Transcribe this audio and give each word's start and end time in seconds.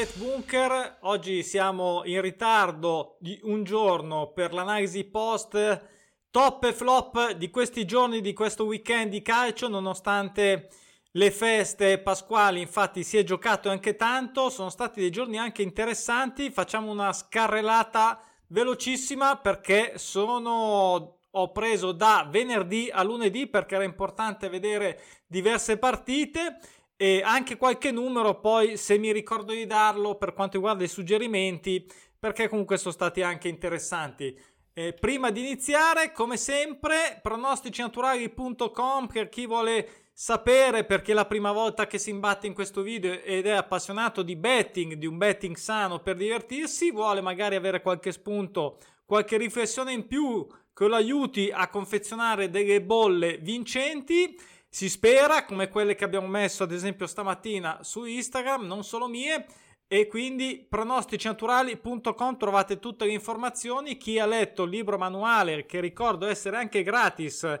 Bet 0.00 0.16
Bunker. 0.16 0.96
Oggi 1.00 1.42
siamo 1.42 2.00
in 2.06 2.22
ritardo 2.22 3.18
di 3.20 3.38
un 3.42 3.64
giorno 3.64 4.32
per 4.32 4.54
l'analisi 4.54 5.04
post 5.04 5.84
top 6.30 6.64
e 6.64 6.72
flop 6.72 7.32
di 7.32 7.50
questi 7.50 7.84
giorni, 7.84 8.22
di 8.22 8.32
questo 8.32 8.64
weekend 8.64 9.10
di 9.10 9.20
calcio, 9.20 9.68
nonostante 9.68 10.70
le 11.10 11.30
feste 11.30 11.98
pasquali. 11.98 12.62
Infatti 12.62 13.04
si 13.04 13.18
è 13.18 13.24
giocato 13.24 13.68
anche 13.68 13.96
tanto, 13.96 14.48
sono 14.48 14.70
stati 14.70 15.00
dei 15.00 15.10
giorni 15.10 15.36
anche 15.36 15.60
interessanti. 15.60 16.50
Facciamo 16.50 16.90
una 16.90 17.12
scarrelata 17.12 18.22
velocissima 18.46 19.36
perché 19.36 19.98
sono 19.98 21.18
ho 21.32 21.52
preso 21.52 21.92
da 21.92 22.26
venerdì 22.28 22.88
a 22.90 23.02
lunedì 23.02 23.46
perché 23.46 23.76
era 23.76 23.84
importante 23.84 24.48
vedere 24.48 25.00
diverse 25.26 25.76
partite 25.76 26.58
e 27.02 27.22
anche 27.24 27.56
qualche 27.56 27.90
numero 27.90 28.40
poi 28.40 28.76
se 28.76 28.98
mi 28.98 29.10
ricordo 29.10 29.54
di 29.54 29.64
darlo 29.64 30.16
per 30.16 30.34
quanto 30.34 30.58
riguarda 30.58 30.84
i 30.84 30.88
suggerimenti 30.88 31.90
perché 32.18 32.46
comunque 32.46 32.76
sono 32.76 32.92
stati 32.92 33.22
anche 33.22 33.48
interessanti. 33.48 34.38
Eh, 34.74 34.92
prima 34.92 35.30
di 35.30 35.40
iniziare, 35.40 36.12
come 36.12 36.36
sempre, 36.36 37.18
pronosticinaturali.com 37.22 39.06
per 39.06 39.30
chi 39.30 39.46
vuole 39.46 40.10
sapere 40.12 40.84
perché 40.84 41.12
è 41.12 41.14
la 41.14 41.24
prima 41.24 41.52
volta 41.52 41.86
che 41.86 41.96
si 41.96 42.10
imbatte 42.10 42.46
in 42.46 42.52
questo 42.52 42.82
video 42.82 43.18
ed 43.22 43.46
è 43.46 43.52
appassionato 43.52 44.20
di 44.20 44.36
betting, 44.36 44.92
di 44.92 45.06
un 45.06 45.16
betting 45.16 45.56
sano 45.56 46.00
per 46.00 46.16
divertirsi, 46.16 46.90
vuole 46.90 47.22
magari 47.22 47.56
avere 47.56 47.80
qualche 47.80 48.12
spunto, 48.12 48.76
qualche 49.06 49.38
riflessione 49.38 49.94
in 49.94 50.06
più 50.06 50.46
che 50.74 50.86
lo 50.86 50.96
aiuti 50.96 51.50
a 51.50 51.68
confezionare 51.68 52.50
delle 52.50 52.82
bolle 52.82 53.38
vincenti 53.38 54.36
si 54.72 54.88
spera, 54.88 55.44
come 55.44 55.68
quelle 55.68 55.96
che 55.96 56.04
abbiamo 56.04 56.28
messo 56.28 56.62
ad 56.62 56.70
esempio 56.70 57.08
stamattina 57.08 57.82
su 57.82 58.04
Instagram, 58.04 58.64
non 58.64 58.84
solo 58.84 59.08
mie, 59.08 59.44
e 59.88 60.06
quindi 60.06 60.64
pronosticinaturali.com 60.68 62.36
trovate 62.36 62.78
tutte 62.78 63.04
le 63.04 63.12
informazioni. 63.12 63.96
Chi 63.96 64.20
ha 64.20 64.26
letto 64.26 64.62
il 64.62 64.70
libro 64.70 64.96
manuale, 64.96 65.66
che 65.66 65.80
ricordo 65.80 66.26
essere 66.26 66.56
anche 66.56 66.84
gratis 66.84 67.58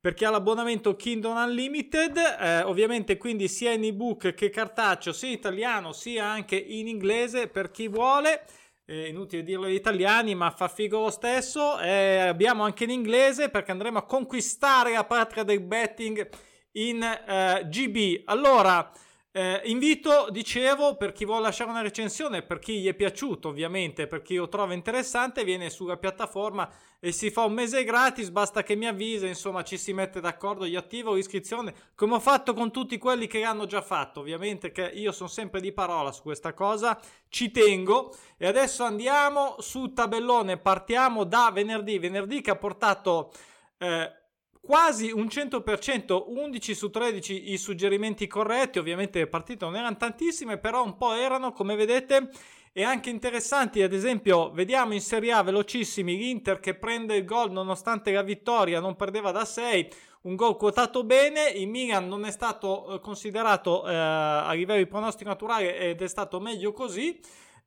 per 0.00 0.14
chi 0.14 0.24
ha 0.24 0.30
l'abbonamento 0.30 0.96
Kingdom 0.96 1.36
Unlimited, 1.36 2.16
eh, 2.16 2.62
ovviamente 2.62 3.16
quindi 3.16 3.48
sia 3.48 3.72
in 3.72 3.84
ebook 3.84 4.32
che 4.32 4.48
cartaceo, 4.48 5.12
sia 5.12 5.28
in 5.28 5.34
italiano 5.34 5.92
sia 5.92 6.24
anche 6.24 6.56
in 6.56 6.88
inglese 6.88 7.48
per 7.48 7.70
chi 7.70 7.88
vuole. 7.88 8.44
Eh, 8.84 9.08
inutile 9.08 9.42
dirlo 9.42 9.66
agli 9.66 9.74
italiani, 9.74 10.34
ma 10.34 10.50
fa 10.50 10.66
figo 10.66 11.00
lo 11.00 11.10
stesso. 11.10 11.78
Eh, 11.80 12.18
abbiamo 12.18 12.64
anche 12.64 12.84
in 12.84 12.90
inglese 12.90 13.48
perché 13.50 13.70
andremo 13.70 13.98
a 13.98 14.06
conquistare 14.06 14.92
la 14.94 15.04
patria 15.04 15.42
del 15.42 15.60
betting 15.60 16.28
in 16.78 17.02
eh, 17.02 17.66
GB. 17.68 18.22
Allora, 18.26 18.90
eh, 19.30 19.60
invito, 19.66 20.28
dicevo, 20.30 20.96
per 20.96 21.12
chi 21.12 21.24
vuole 21.24 21.42
lasciare 21.42 21.70
una 21.70 21.82
recensione, 21.82 22.42
per 22.42 22.58
chi 22.58 22.80
gli 22.80 22.88
è 22.88 22.94
piaciuto 22.94 23.48
ovviamente, 23.48 24.06
per 24.06 24.22
chi 24.22 24.36
lo 24.36 24.48
trova 24.48 24.72
interessante, 24.72 25.44
viene 25.44 25.70
sulla 25.70 25.96
piattaforma 25.96 26.68
e 26.98 27.12
si 27.12 27.30
fa 27.30 27.44
un 27.44 27.52
mese 27.52 27.84
gratis, 27.84 28.30
basta 28.30 28.62
che 28.62 28.74
mi 28.74 28.88
avvisa, 28.88 29.26
insomma 29.26 29.62
ci 29.62 29.76
si 29.76 29.92
mette 29.92 30.20
d'accordo, 30.20 30.66
gli 30.66 30.74
attivo 30.74 31.14
l'iscrizione, 31.14 31.72
come 31.94 32.14
ho 32.14 32.20
fatto 32.20 32.52
con 32.54 32.72
tutti 32.72 32.98
quelli 32.98 33.28
che 33.28 33.40
l'hanno 33.40 33.66
già 33.66 33.82
fatto, 33.82 34.20
ovviamente 34.20 34.72
che 34.72 34.86
io 34.86 35.12
sono 35.12 35.28
sempre 35.28 35.60
di 35.60 35.72
parola 35.72 36.10
su 36.10 36.22
questa 36.22 36.52
cosa, 36.54 36.98
ci 37.28 37.52
tengo 37.52 38.16
e 38.36 38.46
adesso 38.46 38.82
andiamo 38.82 39.56
sul 39.60 39.92
tabellone, 39.92 40.56
partiamo 40.56 41.22
da 41.24 41.50
venerdì, 41.52 41.98
venerdì 41.98 42.40
che 42.40 42.50
ha 42.50 42.56
portato... 42.56 43.30
Eh, 43.78 44.17
quasi 44.68 45.10
un 45.10 45.28
100%, 45.28 46.24
11 46.26 46.74
su 46.74 46.90
13 46.90 47.52
i 47.52 47.56
suggerimenti 47.56 48.26
corretti, 48.26 48.78
ovviamente 48.78 49.18
le 49.18 49.26
partite 49.26 49.64
non 49.64 49.76
erano 49.76 49.96
tantissime, 49.96 50.58
però 50.58 50.84
un 50.84 50.98
po' 50.98 51.14
erano, 51.14 51.52
come 51.52 51.74
vedete, 51.74 52.28
e 52.74 52.82
anche 52.82 53.08
interessanti, 53.08 53.80
ad 53.80 53.94
esempio, 53.94 54.50
vediamo 54.50 54.92
in 54.92 55.00
Serie 55.00 55.32
A 55.32 55.42
velocissimi. 55.42 56.18
l'Inter 56.18 56.60
che 56.60 56.74
prende 56.74 57.16
il 57.16 57.24
gol 57.24 57.50
nonostante 57.50 58.12
la 58.12 58.20
vittoria, 58.20 58.78
non 58.78 58.94
perdeva 58.94 59.30
da 59.30 59.46
6, 59.46 59.88
un 60.24 60.36
gol 60.36 60.58
quotato 60.58 61.02
bene, 61.02 61.48
il 61.48 61.66
Milan 61.66 62.06
non 62.06 62.26
è 62.26 62.30
stato 62.30 62.92
eh, 62.92 63.00
considerato 63.00 63.88
eh, 63.88 63.94
a 63.94 64.52
livello 64.52 64.80
di 64.80 64.86
pronostico 64.86 65.30
naturale 65.30 65.78
ed 65.78 66.02
è 66.02 66.08
stato 66.08 66.40
meglio 66.40 66.72
così. 66.72 67.18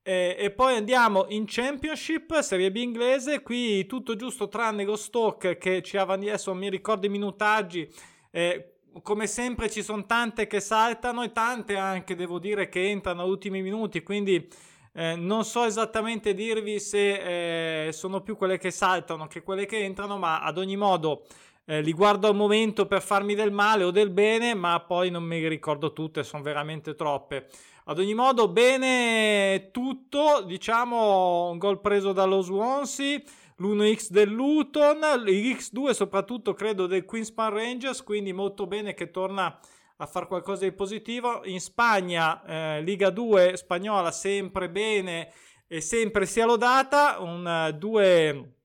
E, 0.03 0.35
e, 0.39 0.49
poi 0.49 0.75
andiamo 0.75 1.25
in 1.29 1.45
Championship, 1.45 2.39
Serie 2.39 2.71
B 2.71 2.77
inglese, 2.77 3.41
qui 3.41 3.85
tutto 3.85 4.15
giusto 4.15 4.47
tranne 4.47 4.83
lo 4.83 4.95
stock 4.95 5.57
che 5.59 5.83
ci 5.83 5.97
avanti 5.97 6.27
adesso, 6.27 6.53
mi 6.55 6.69
ricordo 6.69 7.05
i 7.05 7.09
minutaggi. 7.09 7.87
Eh, 8.31 8.77
come 9.03 9.27
sempre 9.27 9.69
ci 9.69 9.83
sono 9.83 10.05
tante 10.05 10.47
che 10.47 10.59
saltano 10.59 11.23
e 11.23 11.31
tante 11.31 11.77
anche 11.77 12.15
devo 12.15 12.39
dire 12.39 12.67
che 12.67 12.89
entrano 12.89 13.23
agli 13.23 13.29
ultimi 13.29 13.61
minuti, 13.61 14.01
quindi 14.03 14.49
eh, 14.93 15.15
non 15.15 15.45
so 15.45 15.63
esattamente 15.63 16.33
dirvi 16.33 16.79
se 16.79 17.87
eh, 17.87 17.91
sono 17.93 18.21
più 18.21 18.35
quelle 18.35 18.57
che 18.57 18.71
saltano 18.71 19.27
che 19.27 19.43
quelle 19.43 19.65
che 19.65 19.83
entrano, 19.83 20.17
ma 20.17 20.41
ad 20.41 20.57
ogni 20.57 20.75
modo 20.75 21.23
eh, 21.65 21.81
li 21.81 21.93
guardo 21.93 22.27
al 22.27 22.35
momento 22.35 22.85
per 22.87 23.01
farmi 23.01 23.35
del 23.35 23.51
male 23.51 23.83
o 23.83 23.91
del 23.91 24.09
bene, 24.09 24.53
ma 24.53 24.79
poi 24.81 25.09
non 25.09 25.23
mi 25.23 25.47
ricordo 25.47 25.93
tutte, 25.93 26.23
sono 26.23 26.43
veramente 26.43 26.95
troppe. 26.95 27.47
Ad 27.85 27.97
ogni 27.97 28.13
modo, 28.13 28.47
bene 28.47 29.69
tutto, 29.71 30.41
diciamo 30.41 31.49
un 31.49 31.57
gol 31.57 31.81
preso 31.81 32.13
dallo 32.13 32.41
Swansea, 32.41 33.19
l'1x 33.57 34.09
del 34.09 34.29
Luton, 34.29 34.99
l'X2 34.99 35.89
soprattutto 35.89 36.53
credo 36.53 36.85
del 36.85 37.05
Queenspan 37.05 37.51
Rangers, 37.51 38.03
quindi 38.03 38.33
molto 38.33 38.67
bene 38.67 38.93
che 38.93 39.09
torna 39.09 39.59
a 39.97 40.05
fare 40.05 40.27
qualcosa 40.27 40.65
di 40.65 40.73
positivo. 40.73 41.41
In 41.45 41.59
Spagna, 41.59 42.43
eh, 42.45 42.81
Liga 42.81 43.09
2 43.09 43.57
spagnola, 43.57 44.11
sempre 44.11 44.69
bene 44.69 45.31
e 45.67 45.81
sempre 45.81 46.25
sia 46.25 46.45
lodata, 46.45 47.19
un, 47.19 47.75
due 47.77 48.55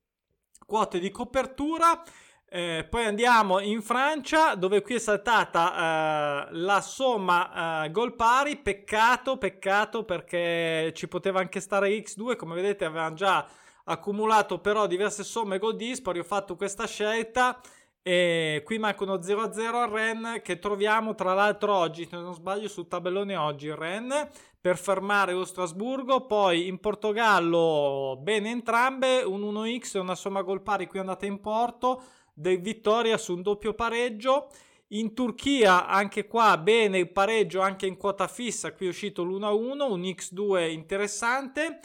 quote 0.67 0.99
di 0.99 1.11
copertura. 1.11 2.03
Eh, 2.49 2.87
poi 2.89 3.05
andiamo 3.05 3.59
in 3.59 3.83
Francia 3.83 4.55
dove 4.55 4.81
qui 4.81 4.95
è 4.95 4.99
saltata 5.01 6.47
eh, 6.49 6.55
la 6.55 6.81
somma 6.81 7.85
eh, 7.85 7.91
gol 7.91 8.15
pari, 8.15 8.57
peccato, 8.57 9.37
peccato 9.37 10.05
perché 10.05 10.93
ci 10.95 11.09
poteva 11.09 11.41
anche 11.41 11.59
stare 11.59 11.89
X2, 11.91 12.37
come 12.37 12.55
vedete 12.55 12.85
avevano 12.85 13.17
già 13.17 13.47
accumulato 13.85 14.61
però 14.61 14.87
diverse 14.87 15.25
somme 15.25 15.59
gol 15.59 15.75
dispari, 15.75 16.21
ho 16.21 16.25
fatto 16.25 16.55
questa 16.55 16.87
scelta 16.87 17.61
e 18.01 18.63
qui 18.65 18.79
mancano 18.79 19.15
0-0 19.17 19.75
al 19.75 19.91
Ren 19.91 20.41
che 20.41 20.61
troviamo 20.61 21.17
tra 21.17 21.35
l'altro 21.35 21.75
oggi, 21.75 22.07
se 22.09 22.17
non 22.17 22.33
sbaglio 22.33 22.69
sul 22.69 22.87
tabellone 22.87 23.35
oggi, 23.35 23.75
Ren 23.75 24.29
per 24.61 24.79
fermare 24.79 25.33
lo 25.33 25.45
Strasburgo, 25.45 26.27
poi 26.27 26.69
in 26.69 26.79
Portogallo 26.79 28.17
bene 28.21 28.51
entrambe, 28.51 29.23
un 29.23 29.43
1x 29.43 29.97
e 29.97 29.99
una 29.99 30.15
somma 30.15 30.43
gol 30.43 30.63
pari 30.63 30.87
qui 30.87 31.01
andata 31.01 31.27
in 31.27 31.41
porto, 31.41 32.03
del 32.39 32.61
vittoria 32.61 33.17
su 33.17 33.35
un 33.35 33.41
doppio 33.43 33.73
pareggio. 33.73 34.51
In 34.89 35.15
Turchia 35.15 35.87
anche 35.87 36.27
qua 36.27 36.59
bene 36.59 36.99
il 36.99 37.11
pareggio 37.11 37.61
anche 37.61 37.87
in 37.87 37.97
quota 37.97 38.29
fissa, 38.29 38.73
qui 38.73 38.87
è 38.87 38.91
uscito 38.91 39.25
l'1-1, 39.25 39.91
un 39.91 40.01
X2 40.03 40.71
interessante 40.71 41.81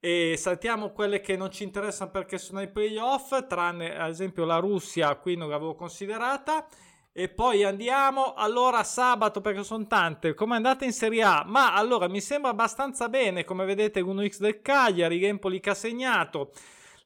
e 0.00 0.34
saltiamo 0.36 0.90
quelle 0.90 1.20
che 1.20 1.36
non 1.36 1.50
ci 1.50 1.62
interessano 1.62 2.10
perché 2.10 2.38
sono 2.38 2.60
ai 2.60 2.70
playoff, 2.70 3.46
tranne 3.46 3.96
ad 3.96 4.08
esempio 4.08 4.44
la 4.46 4.56
Russia, 4.56 5.14
qui 5.16 5.36
non 5.36 5.50
l'avevo 5.50 5.74
considerata. 5.74 6.66
E 7.12 7.28
poi 7.28 7.64
andiamo 7.64 8.34
allora 8.34 8.84
sabato 8.84 9.40
perché 9.40 9.64
sono 9.64 9.86
tante. 9.86 10.32
Come 10.32 10.54
andate 10.56 10.84
in 10.84 10.92
Serie 10.92 11.22
A? 11.22 11.44
Ma 11.44 11.74
allora 11.74 12.08
mi 12.08 12.20
sembra 12.20 12.50
abbastanza 12.50 13.08
bene, 13.08 13.44
come 13.44 13.64
vedete, 13.64 14.00
l'1x 14.00 14.38
del 14.38 14.62
Cagliari, 14.62 15.22
Empoli 15.24 15.60
che 15.60 15.70
ha 15.70 15.74
segnato. 15.74 16.52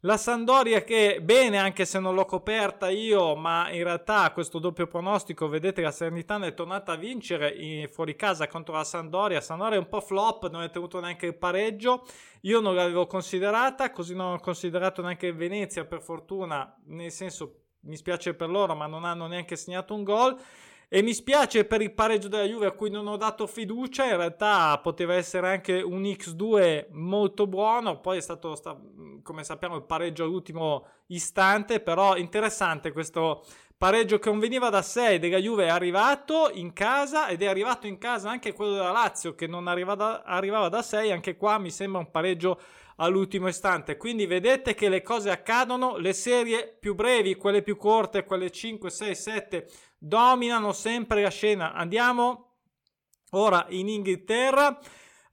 La 0.05 0.19
Sandoria 0.19 0.83
che 0.83 1.21
bene 1.23 1.57
anche 1.57 1.87
se 1.87 1.99
non 1.99 2.15
l'ho 2.15 2.27
coperta 2.27 2.91
io, 2.91 3.35
ma 3.37 3.71
in 3.71 3.83
realtà 3.85 4.31
questo 4.33 4.59
doppio 4.59 4.87
pronostico, 4.87 5.49
vedete 5.49 5.81
la 5.81 5.91
Serenitana 5.91 6.45
è 6.45 6.53
tornata 6.53 6.93
a 6.93 6.97
vincere 6.97 7.89
fuori 7.91 8.15
casa 8.15 8.47
contro 8.47 8.75
la 8.75 8.85
Sandoria. 8.85 9.41
Sandoria 9.41 9.77
è 9.77 9.81
un 9.81 9.89
po' 9.89 10.03
flop, 10.03 10.51
non 10.51 10.63
è 10.63 10.69
tenuto 10.69 11.01
neanche 11.01 11.25
il 11.25 11.39
pareggio. 11.39 12.05
Io 12.43 12.61
non 12.61 12.75
l'avevo 12.75 13.07
considerata, 13.07 13.91
così 13.91 14.15
non 14.15 14.35
ho 14.35 14.41
considerato 14.41 15.01
neanche 15.01 15.33
Venezia 15.33 15.87
per 15.87 16.03
fortuna, 16.03 16.77
nel 16.89 17.11
senso 17.11 17.61
mi 17.85 17.97
spiace 17.97 18.35
per 18.35 18.51
loro, 18.51 18.75
ma 18.75 18.87
non 18.87 19.07
hanno 19.07 19.27
neanche 19.27 19.57
segnato 19.57 19.95
un 19.95 20.03
gol. 20.03 20.39
E 20.95 21.03
mi 21.03 21.13
spiace 21.13 21.65
per 21.65 21.83
il 21.83 21.93
pareggio 21.93 22.29
della 22.29 22.45
Juve 22.45 22.67
a 22.67 22.71
cui 22.71 22.89
non 22.89 23.09
ho 23.09 23.17
dato 23.17 23.49
fiducia, 23.49 24.05
in 24.05 24.17
realtà 24.17 24.79
poteva 24.79 25.15
essere 25.15 25.49
anche 25.49 25.83
un 25.83 26.03
X2 26.03 26.91
molto 26.93 27.49
buono, 27.49 27.99
poi 27.99 28.19
è 28.19 28.21
stato, 28.21 28.57
come 29.25 29.43
sappiamo, 29.43 29.75
il 29.75 29.83
pareggio 29.83 30.23
all'ultimo 30.23 30.87
istante, 31.07 31.81
però 31.81 32.17
interessante 32.17 32.93
questo 32.93 33.45
pareggio 33.77 34.21
che 34.21 34.31
non 34.31 34.39
veniva 34.39 34.69
da 34.69 34.83
6 34.83 35.19
della 35.19 35.39
Juve 35.39 35.65
è 35.65 35.71
arrivato 35.71 36.49
in 36.53 36.73
casa 36.73 37.27
ed 37.27 37.43
è 37.43 37.47
arrivato 37.47 37.89
in 37.89 37.99
casa 37.99 38.31
anche 38.31 38.53
quello 38.53 38.75
della 38.75 38.93
Lazio 38.93 39.35
che 39.35 39.49
non 39.49 39.67
arrivava 39.67 39.97
da, 39.97 40.23
arrivava 40.25 40.69
da 40.69 40.81
6, 40.81 41.11
anche 41.11 41.37
qua 41.37 41.59
mi 41.59 41.73
sembra 41.73 41.99
un 41.99 42.13
pareggio 42.13 42.57
all'ultimo 42.97 43.49
istante. 43.49 43.97
Quindi 43.97 44.27
vedete 44.27 44.75
che 44.75 44.89
le 44.89 45.03
cose 45.03 45.31
accadono, 45.31 45.97
le 45.97 46.13
serie 46.13 46.77
più 46.79 46.95
brevi, 46.95 47.37
quelle 47.37 47.63
più 47.63 47.77
corte, 47.77 48.25
quelle 48.25 48.51
5, 48.51 48.91
6, 48.91 49.15
7 49.15 49.69
dominano 49.99 50.73
sempre 50.73 51.23
la 51.23 51.31
scena. 51.31 51.73
Andiamo 51.73 52.57
ora 53.31 53.67
in 53.71 53.89
Inghilterra. 53.89 54.79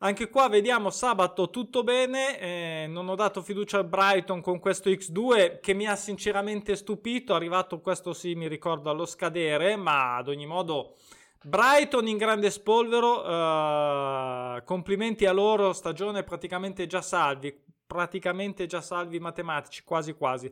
Anche 0.04 0.30
qua 0.30 0.50
vediamo 0.50 0.90
sabato 0.90 1.52
tutto 1.52 1.84
bene, 1.84 2.40
eh, 2.40 2.86
non 2.88 3.08
ho 3.08 3.13
dato 3.13 3.44
fiducia 3.44 3.78
al 3.78 3.86
Brighton 3.86 4.42
con 4.42 4.58
questo 4.58 4.90
X2 4.90 5.60
che 5.62 5.75
mi 5.75 5.86
ha 5.86 5.96
sinceramente 5.96 6.75
stupito, 6.75 7.34
è 7.34 7.36
arrivato 7.36 7.81
questo 7.81 8.12
sì 8.12 8.34
mi 8.34 8.48
ricordo 8.48 8.90
allo 8.90 9.06
scadere, 9.06 9.75
ma 9.75 10.16
ad 10.16 10.30
ogni 10.30 10.48
modo 10.48 10.96
Brighton 11.43 12.07
in 12.07 12.17
grande 12.17 12.51
spolvero, 12.51 13.25
uh, 13.25 14.63
complimenti 14.63 15.25
a 15.25 15.31
loro, 15.31 15.73
stagione 15.73 16.23
praticamente 16.23 16.85
già 16.85 17.01
salvi, 17.01 17.51
praticamente 17.88 18.67
già 18.67 18.79
salvi 18.79 19.19
matematici, 19.19 19.83
quasi 19.83 20.13
quasi. 20.13 20.51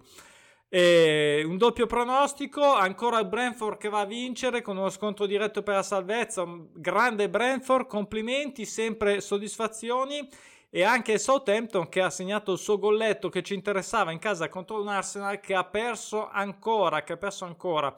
E 0.67 1.43
un 1.45 1.57
doppio 1.57 1.85
pronostico, 1.85 2.63
ancora 2.63 3.19
il 3.19 3.27
Brentford 3.27 3.77
che 3.77 3.89
va 3.89 4.01
a 4.01 4.05
vincere 4.05 4.61
con 4.61 4.77
uno 4.77 4.89
scontro 4.89 5.25
diretto 5.25 5.63
per 5.63 5.75
la 5.75 5.83
salvezza. 5.83 6.43
Grande 6.73 7.29
Brentford, 7.29 7.87
complimenti, 7.87 8.65
sempre 8.65 9.21
soddisfazioni. 9.21 10.27
E 10.71 10.83
anche 10.83 11.17
Southampton 11.17 11.89
che 11.89 11.99
ha 11.99 12.11
segnato 12.11 12.51
il 12.51 12.59
suo 12.59 12.77
golletto 12.77 13.29
che 13.29 13.41
ci 13.41 13.55
interessava 13.55 14.11
in 14.11 14.19
casa 14.19 14.49
contro 14.49 14.79
un 14.79 14.87
Arsenal 14.87 15.39
che 15.39 15.55
ha 15.55 15.63
perso 15.63 16.29
ancora, 16.29 17.01
che 17.03 17.13
ha 17.13 17.17
perso 17.17 17.45
ancora. 17.45 17.95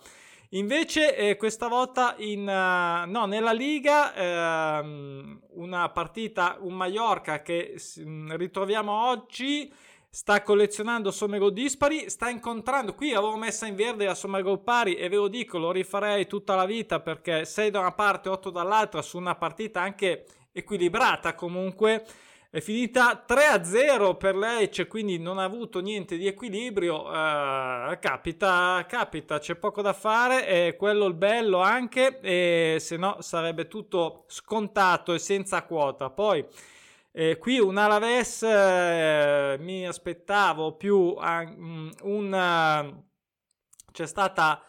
Invece 0.54 1.16
eh, 1.16 1.38
questa 1.38 1.70
volta 1.70 2.16
in, 2.18 2.42
uh, 2.42 3.10
no, 3.10 3.26
nella 3.26 3.54
Liga 3.54 4.14
eh, 4.14 5.38
una 5.52 5.90
partita, 5.90 6.58
un 6.60 6.74
Mallorca 6.74 7.42
che 7.42 7.76
mh, 7.96 8.36
ritroviamo 8.36 8.92
oggi 8.92 9.74
sta 10.10 10.44
collezionando 10.44 11.10
somme 11.10 11.38
gol 11.38 11.54
dispari, 11.54 12.10
sta 12.10 12.28
incontrando, 12.28 12.96
qui 12.96 13.14
avevo 13.14 13.38
messa 13.38 13.66
in 13.66 13.76
verde 13.76 14.04
la 14.04 14.14
somma 14.14 14.42
gol 14.42 14.62
pari 14.62 14.96
e 14.96 15.08
ve 15.08 15.16
lo 15.16 15.30
dico, 15.30 15.58
lo 15.58 15.72
rifarei 15.72 16.28
tutta 16.28 16.54
la 16.56 16.66
vita 16.66 17.00
perché 17.00 17.46
6 17.46 17.72
da 17.72 17.80
una 17.80 17.94
parte, 17.94 18.28
8 18.28 18.50
dall'altra 18.50 19.02
su 19.02 19.18
una 19.18 19.36
partita 19.36 19.80
anche 19.80 20.26
equilibrata 20.52 21.34
comunque. 21.34 22.06
È 22.54 22.60
finita 22.60 23.24
3-0 23.26 24.18
per 24.18 24.36
Lecce, 24.36 24.86
quindi 24.88 25.18
non 25.18 25.38
ha 25.38 25.46
avuto 25.46 25.80
niente 25.80 26.18
di 26.18 26.28
equilibrio. 26.28 27.06
Uh, 27.06 27.98
capita, 27.98 28.86
capita, 28.90 29.40
c'è 29.40 29.56
poco 29.56 29.82
da 29.82 29.94
fare, 29.94 30.46
è 30.46 30.76
quello 30.76 31.06
il 31.06 31.14
bello 31.14 31.62
anche, 31.62 32.20
e 32.20 32.76
se 32.82 32.98
no 32.98 33.16
sarebbe 33.22 33.70
tutto 33.70 34.26
scontato 34.28 35.14
e 35.14 35.20
senza 35.20 35.64
quota. 35.64 36.10
Poi 36.10 36.46
eh, 37.14 37.38
qui 37.38 37.58
un 37.58 37.78
Alaves 37.78 38.44
eh, 38.44 39.56
mi 39.62 39.88
aspettavo 39.88 40.76
più 40.76 40.98
uh, 40.98 41.22
un... 42.02 42.34
Uh, 42.34 43.04
c'è 43.94 44.06
stata 44.06 44.62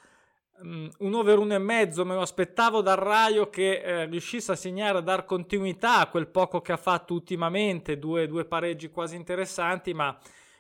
um, 0.62 0.90
un 0.98 1.14
over 1.14 1.38
1,5, 1.38 2.04
me 2.04 2.14
lo 2.14 2.20
aspettavo 2.20 2.80
dal 2.80 2.96
Raio 2.96 3.50
che 3.50 3.80
eh, 3.80 4.04
riuscisse 4.06 4.52
a 4.52 4.56
segnare, 4.56 4.98
a 4.98 5.00
dar 5.02 5.24
continuità 5.24 5.98
a 5.98 6.08
quel 6.08 6.28
poco 6.28 6.60
che 6.60 6.72
ha 6.72 6.76
fatto 6.76 7.14
ultimamente, 7.14 7.98
due, 7.98 8.26
due 8.26 8.44
pareggi 8.44 8.90
quasi 8.90 9.16
interessanti, 9.16 9.92
ma 9.92 10.16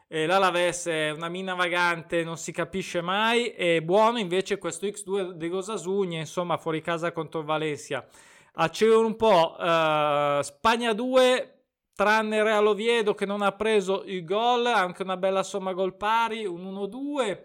eh, 0.08 0.26
l'Alaves 0.26 0.86
è 0.86 1.10
una 1.10 1.28
mina 1.28 1.54
vagante, 1.54 2.22
non 2.22 2.36
si 2.36 2.52
capisce 2.52 3.00
mai, 3.00 3.46
è 3.46 3.80
buono 3.80 4.18
invece 4.18 4.58
questo 4.58 4.86
X2 4.86 5.30
di 5.30 5.48
Rosasugna, 5.48 6.18
insomma 6.18 6.58
fuori 6.58 6.82
casa 6.82 7.12
contro 7.12 7.42
Valencia. 7.42 8.06
Accelero 8.54 9.06
un 9.06 9.16
po', 9.16 9.56
uh, 9.58 10.42
Spagna 10.42 10.92
2 10.92 11.62
tranne 11.94 12.42
Real 12.42 12.66
Oviedo 12.66 13.14
che 13.14 13.24
non 13.24 13.40
ha 13.40 13.52
preso 13.52 14.02
il 14.04 14.24
gol, 14.24 14.66
anche 14.66 15.02
una 15.02 15.16
bella 15.16 15.42
somma 15.42 15.72
gol 15.72 15.94
pari, 15.96 16.44
un 16.44 16.62
1-2 16.62 17.38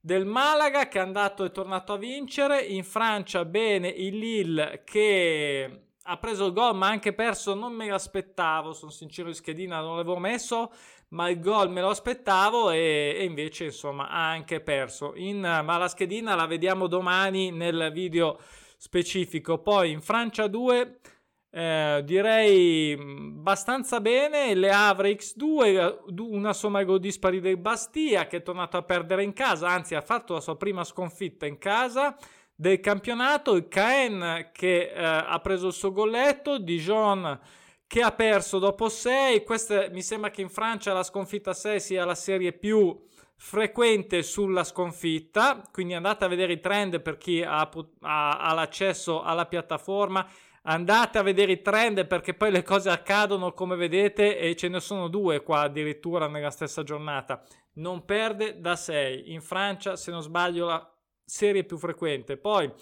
del 0.00 0.24
Malaga 0.24 0.88
che 0.88 0.98
è 0.98 1.02
andato 1.02 1.44
e 1.44 1.50
tornato 1.50 1.92
a 1.92 1.98
vincere, 1.98 2.60
in 2.60 2.84
Francia 2.84 3.44
bene 3.44 3.88
il 3.88 4.16
Lille 4.16 4.82
che 4.84 5.82
ha 6.02 6.16
preso 6.16 6.46
il 6.46 6.52
gol 6.52 6.74
ma 6.74 6.88
anche 6.88 7.12
perso, 7.12 7.54
non 7.54 7.72
me 7.72 7.88
l'aspettavo, 7.88 8.72
sono 8.72 8.90
sincero 8.90 9.28
in 9.28 9.34
schedina 9.34 9.80
non 9.80 9.96
l'avevo 9.96 10.18
messo, 10.18 10.72
ma 11.08 11.28
il 11.28 11.40
gol 11.40 11.70
me 11.70 11.80
lo 11.80 11.90
aspettavo 11.90 12.70
e, 12.70 13.14
e 13.18 13.24
invece 13.24 13.64
insomma 13.64 14.08
ha 14.08 14.30
anche 14.30 14.60
perso, 14.60 15.12
in, 15.16 15.40
ma 15.40 15.76
la 15.76 15.88
schedina 15.88 16.34
la 16.34 16.46
vediamo 16.46 16.86
domani 16.86 17.50
nel 17.50 17.90
video 17.92 18.38
specifico, 18.76 19.58
poi 19.58 19.90
in 19.90 20.00
Francia 20.00 20.46
2 20.46 21.00
eh, 21.50 22.02
direi 22.04 22.96
mm, 22.96 23.38
abbastanza 23.38 24.00
bene. 24.00 24.54
Le 24.54 24.70
Havre 24.70 25.12
X2, 25.12 25.64
eh, 25.64 25.98
una 26.18 26.52
somma 26.52 26.82
gol 26.84 27.00
dispari 27.00 27.40
del 27.40 27.56
Bastia 27.56 28.26
che 28.26 28.38
è 28.38 28.42
tornato 28.42 28.76
a 28.76 28.82
perdere 28.82 29.22
in 29.22 29.32
casa, 29.32 29.68
anzi 29.68 29.94
ha 29.94 30.02
fatto 30.02 30.34
la 30.34 30.40
sua 30.40 30.56
prima 30.56 30.84
sconfitta 30.84 31.46
in 31.46 31.58
casa 31.58 32.16
del 32.54 32.80
campionato. 32.80 33.54
Il 33.54 33.68
Caen 33.68 34.50
che 34.52 34.90
eh, 34.90 35.04
ha 35.04 35.38
preso 35.40 35.68
il 35.68 35.72
suo 35.72 35.92
golletto, 35.92 36.58
Dijon 36.58 37.40
che 37.86 38.02
ha 38.02 38.12
perso 38.12 38.58
dopo 38.58 38.88
6. 38.88 39.42
Questa 39.42 39.88
mi 39.90 40.02
sembra 40.02 40.30
che 40.30 40.42
in 40.42 40.50
Francia 40.50 40.92
la 40.92 41.02
sconfitta 41.02 41.54
6 41.54 41.80
sia 41.80 42.04
la 42.04 42.14
serie 42.14 42.52
più 42.52 42.96
frequente 43.40 44.22
sulla 44.22 44.64
sconfitta, 44.64 45.62
quindi 45.72 45.94
andate 45.94 46.24
a 46.24 46.28
vedere 46.28 46.54
i 46.54 46.60
trend 46.60 47.00
per 47.00 47.16
chi 47.16 47.40
ha, 47.40 47.70
ha, 48.00 48.38
ha 48.38 48.52
l'accesso 48.52 49.22
alla 49.22 49.46
piattaforma 49.46 50.28
andate 50.68 51.18
a 51.18 51.22
vedere 51.22 51.52
i 51.52 51.62
trend 51.62 52.06
perché 52.06 52.34
poi 52.34 52.50
le 52.50 52.62
cose 52.62 52.90
accadono 52.90 53.52
come 53.52 53.76
vedete 53.76 54.38
e 54.38 54.54
ce 54.54 54.68
ne 54.68 54.80
sono 54.80 55.08
due 55.08 55.42
qua 55.42 55.62
addirittura 55.62 56.28
nella 56.28 56.50
stessa 56.50 56.82
giornata. 56.82 57.42
Non 57.74 58.04
perde 58.04 58.60
da 58.60 58.76
6. 58.76 59.32
In 59.32 59.40
Francia, 59.40 59.96
se 59.96 60.10
non 60.10 60.22
sbaglio, 60.22 60.66
la 60.66 60.94
serie 61.24 61.64
più 61.64 61.76
frequente. 61.78 62.36
Poi 62.36 62.72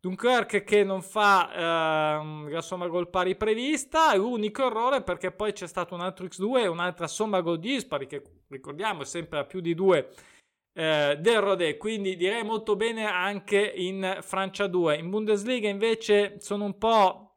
Dunkerque 0.00 0.62
che 0.62 0.84
non 0.84 1.02
fa 1.02 1.50
eh, 1.52 2.50
la 2.50 2.60
somma 2.60 2.86
gol 2.86 3.10
pari 3.10 3.34
prevista, 3.34 4.14
l'unico 4.14 4.64
errore 4.64 5.02
perché 5.02 5.32
poi 5.32 5.52
c'è 5.52 5.66
stato 5.66 5.96
un 5.96 6.00
altro 6.02 6.24
X2 6.26 6.58
e 6.58 6.66
un'altra 6.68 7.08
somma 7.08 7.40
gol 7.40 7.58
dispari 7.58 8.06
che 8.06 8.22
ricordiamo 8.46 9.02
è 9.02 9.04
sempre 9.04 9.40
a 9.40 9.44
più 9.44 9.58
di 9.58 9.74
2 9.74 10.08
eh, 10.72 11.16
del 11.18 11.40
Rodé, 11.40 11.76
quindi 11.76 12.14
direi 12.14 12.44
molto 12.44 12.76
bene 12.76 13.06
anche 13.06 13.58
in 13.58 14.18
Francia 14.20 14.68
2. 14.68 14.98
In 14.98 15.10
Bundesliga 15.10 15.68
invece 15.68 16.36
sono 16.38 16.64
un 16.64 16.78
po' 16.78 17.27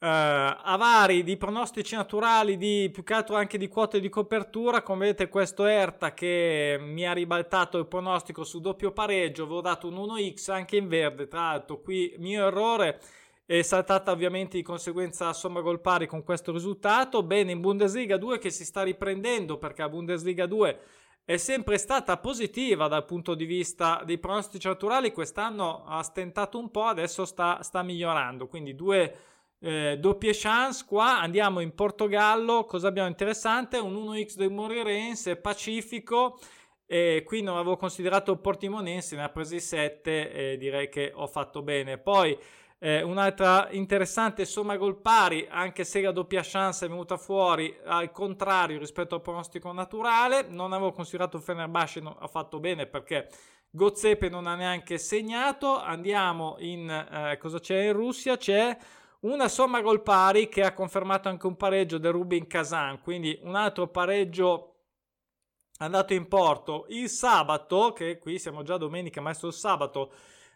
avari 0.00 1.24
di 1.24 1.36
pronostici 1.36 1.96
naturali, 1.96 2.56
di 2.56 2.88
più 2.92 3.02
che 3.02 3.14
altro 3.14 3.36
anche 3.36 3.58
di 3.58 3.68
quote 3.68 4.00
di 4.00 4.08
copertura. 4.08 4.82
Come 4.82 5.06
vedete, 5.06 5.28
questo 5.28 5.64
Erta 5.66 6.14
che 6.14 6.76
mi 6.80 7.06
ha 7.06 7.12
ribaltato 7.12 7.78
il 7.78 7.86
pronostico 7.86 8.44
su 8.44 8.60
doppio 8.60 8.92
pareggio. 8.92 9.44
Avevo 9.44 9.60
dato 9.60 9.88
un 9.88 9.94
1x 9.94 10.50
anche 10.52 10.76
in 10.76 10.88
verde. 10.88 11.26
Tra 11.26 11.40
l'altro, 11.40 11.80
qui 11.80 12.14
mio 12.18 12.46
errore 12.46 13.00
è 13.44 13.62
saltata 13.62 14.12
ovviamente 14.12 14.56
di 14.56 14.62
conseguenza 14.62 15.28
a 15.28 15.32
somma 15.32 15.62
gol 15.62 15.80
pari 15.80 16.06
con 16.06 16.22
questo 16.22 16.52
risultato. 16.52 17.22
Bene, 17.22 17.52
in 17.52 17.60
Bundesliga 17.60 18.16
2 18.16 18.38
che 18.38 18.50
si 18.50 18.64
sta 18.64 18.82
riprendendo 18.82 19.58
perché 19.58 19.82
la 19.82 19.88
Bundesliga 19.88 20.46
2 20.46 20.80
è 21.24 21.36
sempre 21.36 21.76
stata 21.76 22.16
positiva 22.18 22.88
dal 22.88 23.04
punto 23.04 23.34
di 23.34 23.44
vista 23.44 24.02
dei 24.04 24.18
pronostici 24.18 24.66
naturali. 24.66 25.12
Quest'anno 25.12 25.84
ha 25.86 26.02
stentato 26.02 26.58
un 26.58 26.70
po', 26.70 26.84
adesso 26.84 27.24
sta, 27.24 27.62
sta 27.62 27.82
migliorando. 27.82 28.46
Quindi 28.46 28.74
due 28.74 29.16
eh, 29.60 29.96
doppie 29.98 30.32
chance 30.34 30.84
qua 30.86 31.18
andiamo 31.20 31.60
in 31.60 31.74
Portogallo 31.74 32.64
cosa 32.64 32.88
abbiamo 32.88 33.08
interessante? 33.08 33.78
Un 33.78 33.94
1x 33.94 34.36
del 34.36 34.50
Morirense 34.50 35.36
Pacifico 35.36 36.38
e 36.86 37.22
qui 37.26 37.42
non 37.42 37.56
avevo 37.56 37.76
considerato 37.76 38.36
Portimonense 38.38 39.16
ne 39.16 39.24
ha 39.24 39.28
presi 39.28 39.60
7 39.60 40.32
e 40.32 40.56
direi 40.56 40.88
che 40.88 41.12
ho 41.14 41.26
fatto 41.26 41.62
bene. 41.62 41.98
Poi 41.98 42.38
eh, 42.78 43.02
un'altra 43.02 43.68
interessante 43.72 44.44
somma 44.44 44.76
gol 44.76 45.00
pari 45.00 45.46
anche 45.50 45.84
se 45.84 46.00
la 46.00 46.12
doppia 46.12 46.42
chance 46.44 46.86
è 46.86 46.88
venuta 46.88 47.16
fuori 47.16 47.76
al 47.84 48.12
contrario 48.12 48.78
rispetto 48.78 49.16
al 49.16 49.20
pronostico 49.20 49.72
naturale 49.72 50.46
non 50.48 50.72
avevo 50.72 50.92
considerato 50.92 51.40
Fenerbahce 51.40 52.00
ha 52.00 52.28
fatto 52.28 52.60
bene 52.60 52.86
perché 52.86 53.28
Gozzepe 53.70 54.28
non 54.28 54.46
ha 54.46 54.54
neanche 54.54 54.96
segnato. 54.96 55.78
Andiamo 55.78 56.56
in 56.60 56.88
eh, 56.88 57.36
cosa 57.38 57.58
c'è? 57.58 57.88
In 57.88 57.92
Russia 57.92 58.36
c'è 58.36 58.76
una 59.20 59.48
somma 59.48 59.80
gol 59.80 60.02
pari 60.02 60.48
che 60.48 60.62
ha 60.62 60.72
confermato 60.72 61.28
anche 61.28 61.46
un 61.46 61.56
pareggio 61.56 61.98
del 61.98 62.12
Rubin 62.12 62.46
Kazan, 62.46 63.00
quindi 63.00 63.38
un 63.42 63.54
altro 63.56 63.88
pareggio 63.88 64.74
andato 65.78 66.12
in 66.14 66.28
porto 66.28 66.86
il 66.88 67.08
sabato, 67.08 67.92
che 67.92 68.18
qui 68.18 68.38
siamo 68.38 68.62
già 68.62 68.76
domenica, 68.76 69.20
ma 69.20 69.30
è 69.30 69.34
sul 69.34 69.52
sabato. 69.52 70.12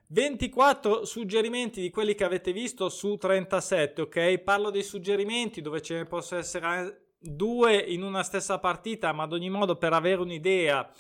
24 0.09 1.05
suggerimenti 1.05 1.81
di 1.81 1.91
quelli 1.91 2.15
che 2.15 2.25
avete 2.25 2.53
visto 2.53 2.89
su 2.89 3.17
37, 3.17 4.03
ok? 4.03 4.39
Parlo 4.39 4.71
dei 4.71 4.83
suggerimenti 4.83 5.63
dove 5.63 5.81
ce 5.81 5.95
ne 5.95 6.05
possono 6.05 6.41
essere 6.41 7.07
due 7.19 7.77
in 7.77 8.03
una 8.03 8.23
stessa 8.23 8.59
partita, 8.59 9.13
ma 9.13 9.23
ad 9.23 9.33
ogni 9.33 9.49
modo 9.49 9.77
per 9.77 9.93
avere 9.93 10.21
un'idea 10.21 10.91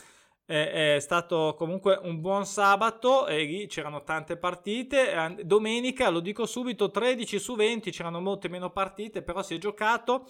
è 0.44 0.99
stato 1.00 1.54
comunque 1.56 1.99
un 2.02 2.20
buon 2.20 2.44
sabato 2.44 3.26
e 3.26 3.44
lì 3.44 3.66
c'erano 3.66 4.02
tante 4.02 4.37
partite. 4.37 5.37
Domenica, 5.44 6.11
lo 6.11 6.20
dico 6.20 6.46
subito, 6.46 6.90
13 6.90 7.38
su 7.38 7.54
20, 7.54 7.90
c'erano 7.90 8.20
molte 8.20 8.49
meno 8.49 8.70
partite, 8.70 9.22
però 9.22 9.42
si 9.42 9.54
è 9.54 9.58
giocato. 9.58 10.26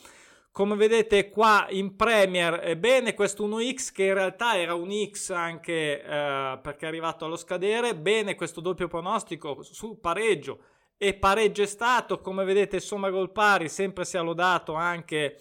Come 0.53 0.77
vedete 0.77 1.31
qua 1.31 1.67
in 1.71 1.97
Premier, 1.97 2.77
bene 2.77 3.15
questo 3.15 3.49
1x 3.49 3.91
che 3.91 4.05
in 4.05 4.15
realtà 4.15 4.59
era 4.59 4.75
un 4.75 4.91
X 5.11 5.31
anche 5.31 6.03
eh, 6.03 6.59
perché 6.63 6.85
è 6.85 6.89
arrivato 6.89 7.25
allo 7.25 7.37
scadere. 7.37 7.97
Bene 7.97 8.35
questo 8.35 8.61
doppio 8.61 8.87
pronostico 8.87 9.63
sul 9.63 9.99
pareggio 9.99 10.59
e 10.99 11.15
pareggio 11.15 11.63
è 11.63 11.67
stato, 11.67 12.21
come 12.21 12.45
vedete 12.45 12.79
somma 12.79 13.11
gol 13.11 13.33
pari, 13.33 13.69
sempre 13.69 14.05
si 14.05 14.17
è 14.17 14.21
lodato 14.21 14.75
anche 14.75 15.39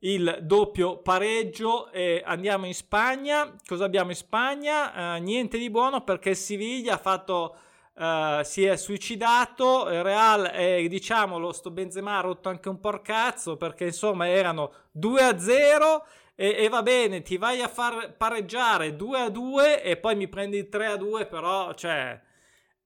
il 0.00 0.38
doppio 0.42 0.98
pareggio 0.98 1.90
e 1.90 2.22
andiamo 2.24 2.66
in 2.66 2.74
Spagna. 2.74 3.54
Cosa 3.66 3.84
abbiamo 3.84 4.10
in 4.10 4.16
Spagna? 4.16 5.16
Eh, 5.16 5.20
niente 5.20 5.58
di 5.58 5.70
buono 5.70 6.02
perché 6.02 6.34
Siviglia 6.34 6.94
ha 6.94 6.98
fatto 6.98 7.56
Uh, 7.92 8.42
si 8.44 8.64
è 8.64 8.76
suicidato. 8.76 9.86
Real, 10.02 10.50
eh, 10.54 10.88
diciamolo, 10.88 11.52
sto 11.52 11.70
Benzema 11.70 12.16
ha 12.16 12.22
rotto 12.22 12.48
anche 12.48 12.70
un 12.70 12.80
po' 12.80 12.92
il 12.92 13.02
cazzo 13.02 13.58
perché 13.58 13.84
insomma 13.86 14.26
erano 14.26 14.72
2 14.92 15.22
a 15.22 15.38
0 15.38 16.06
e, 16.34 16.54
e, 16.56 16.68
va 16.70 16.82
bene, 16.82 17.20
ti 17.20 17.36
vai 17.36 17.60
a 17.60 17.68
far 17.68 18.16
pareggiare 18.16 18.96
2 18.96 19.20
a 19.20 19.28
2 19.28 19.82
e 19.82 19.98
poi 19.98 20.16
mi 20.16 20.28
prendi 20.28 20.70
3 20.70 20.86
a 20.86 20.96
2, 20.96 21.26
però 21.26 21.74
cioè 21.74 22.18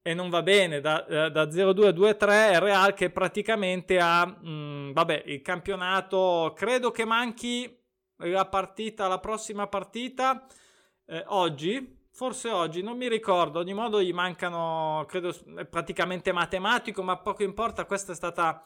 e 0.07 0.13
non 0.13 0.29
va 0.29 0.43
bene 0.43 0.83
da, 0.83 1.07
eh, 1.07 1.31
da 1.31 1.45
0-2 1.45 1.87
a 1.87 1.91
2-3 1.91 2.59
Real 2.59 2.93
che 2.93 3.09
praticamente 3.09 3.99
ha 3.99 4.27
mh, 4.27 4.51
mm, 4.51 4.93
vabbè 4.93 5.23
il 5.29 5.41
campionato 5.41 6.53
credo 6.55 6.91
che 6.91 7.07
manchi 7.07 7.75
la 8.17 8.45
partita 8.45 9.09
la 9.09 9.19
prossima 9.19 9.67
partita 9.67 10.47
eh, 11.07 11.25
oggi 11.29 12.03
forse 12.11 12.51
oggi 12.51 12.83
non 12.83 12.99
mi 12.99 13.09
ricordo 13.09 13.61
ogni 13.61 13.73
modo 13.73 14.03
gli 14.03 14.13
mancano 14.13 15.07
credo 15.09 15.35
è 15.57 15.65
praticamente 15.65 16.33
matematico 16.33 17.03
ma 17.03 17.17
poco 17.17 17.43
importa 17.43 17.87
questa 17.87 18.13
è 18.13 18.15
stata 18.15 18.63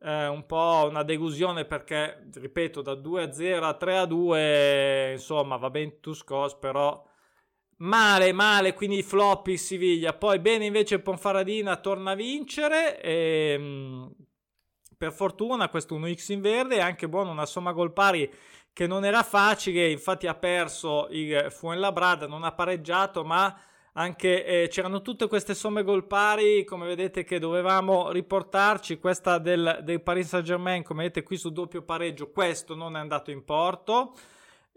eh, 0.00 0.26
un 0.26 0.46
po' 0.46 0.86
una 0.88 1.02
delusione 1.02 1.66
perché 1.66 2.30
ripeto 2.32 2.80
da 2.80 2.94
2 2.94 3.22
a 3.24 3.32
0 3.32 3.66
a 3.66 3.74
3 3.74 3.98
a 3.98 4.06
2 4.06 5.12
insomma 5.12 5.56
va 5.56 5.68
bene 5.68 6.00
tu 6.00 6.14
scos 6.14 6.54
però 6.54 7.04
Male, 7.80 8.32
male, 8.32 8.74
quindi 8.74 9.02
floppy 9.02 9.56
Siviglia. 9.56 10.12
Poi 10.12 10.40
bene 10.40 10.66
invece 10.66 10.98
Ponfaradina 10.98 11.76
torna 11.76 12.12
a 12.12 12.14
vincere. 12.16 13.00
E, 13.00 13.52
ehm, 13.56 14.12
per 14.96 15.12
fortuna 15.12 15.68
questo 15.68 15.96
1x 15.96 16.32
in 16.32 16.40
verde 16.40 16.76
è 16.76 16.80
anche 16.80 17.08
buono, 17.08 17.30
una 17.30 17.46
somma 17.46 17.72
gol 17.72 17.92
pari 17.92 18.28
che 18.72 18.86
non 18.88 19.04
era 19.04 19.22
facile, 19.22 19.90
infatti 19.90 20.26
ha 20.26 20.34
perso 20.34 21.06
il 21.10 21.48
Fuenlabrada, 21.50 22.26
non 22.26 22.42
ha 22.44 22.52
pareggiato, 22.52 23.24
ma 23.24 23.56
anche 23.92 24.44
eh, 24.44 24.68
c'erano 24.68 25.00
tutte 25.02 25.28
queste 25.28 25.54
somme 25.54 25.84
gol 25.84 26.06
pari, 26.06 26.64
come 26.64 26.86
vedete 26.86 27.24
che 27.24 27.38
dovevamo 27.38 28.10
riportarci, 28.10 28.98
questa 28.98 29.38
del, 29.38 29.80
del 29.82 30.02
Paris 30.02 30.28
Saint 30.28 30.44
Germain, 30.44 30.82
come 30.82 31.02
vedete 31.02 31.22
qui 31.22 31.36
su 31.36 31.50
doppio 31.50 31.82
pareggio, 31.82 32.30
questo 32.30 32.74
non 32.74 32.96
è 32.96 33.00
andato 33.00 33.30
in 33.30 33.44
porto 33.44 34.14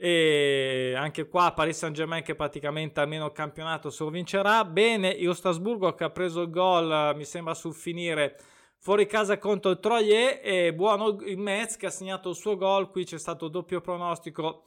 e 0.03 0.95
anche 0.97 1.27
qua 1.27 1.53
Paris 1.53 1.77
Saint 1.77 1.95
Germain 1.95 2.23
che 2.23 2.33
praticamente 2.33 2.99
almeno 2.99 3.27
il 3.27 3.33
campionato 3.33 3.93
lo 3.95 4.09
vincerà. 4.09 4.65
Bene 4.65 5.09
io 5.09 5.31
Strasburgo 5.31 5.93
che 5.93 6.05
ha 6.05 6.09
preso 6.09 6.41
il 6.41 6.49
gol 6.49 7.13
mi 7.15 7.23
sembra 7.23 7.53
sul 7.53 7.75
finire 7.75 8.35
fuori 8.79 9.05
casa 9.05 9.37
contro 9.37 9.69
il 9.69 9.79
Troyer 9.79 10.39
e 10.41 10.73
buono 10.73 11.19
il 11.21 11.37
Metz 11.37 11.77
che 11.77 11.85
ha 11.85 11.91
segnato 11.91 12.29
il 12.29 12.35
suo 12.35 12.57
gol. 12.57 12.89
Qui 12.89 13.05
c'è 13.05 13.19
stato 13.19 13.47
doppio 13.47 13.79
pronostico 13.79 14.63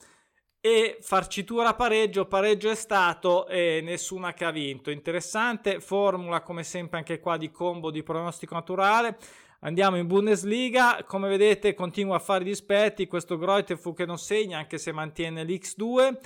e 0.67 0.97
farcitura 1.03 1.75
pareggio 1.75 2.25
pareggio 2.25 2.71
è 2.71 2.75
stato 2.75 3.47
e 3.49 3.83
nessuna 3.83 4.33
che 4.33 4.47
ha 4.47 4.51
vinto. 4.51 4.91
Interessante 4.91 5.79
formula 5.79 6.41
come 6.41 6.63
sempre 6.65 6.97
anche 6.97 7.21
qua 7.21 7.37
di 7.37 7.51
combo 7.51 7.91
di 7.91 8.03
pronostico 8.03 8.55
naturale. 8.55 9.19
Andiamo 9.61 9.99
in 9.99 10.07
Bundesliga, 10.07 11.05
come 11.07 11.29
vedete 11.29 11.75
continua 11.75 12.17
a 12.17 12.19
fare 12.19 12.45
dispetti, 12.45 13.07
questo 13.07 13.37
Greuterfu 13.37 13.93
che 13.93 14.07
non 14.07 14.17
segna 14.17 14.57
anche 14.57 14.79
se 14.79 14.91
mantiene 14.91 15.45
l'X2 15.45 16.17